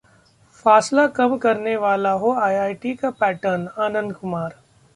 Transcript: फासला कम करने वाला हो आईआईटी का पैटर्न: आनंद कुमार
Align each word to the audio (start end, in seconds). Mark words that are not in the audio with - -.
फासला 0.65 1.05
कम 1.15 1.35
करने 1.37 1.75
वाला 1.75 2.11
हो 2.13 2.31
आईआईटी 2.39 2.93
का 2.95 3.09
पैटर्न: 3.19 3.67
आनंद 3.79 4.13
कुमार 4.15 4.51